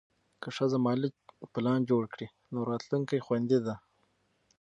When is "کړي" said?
2.13-2.27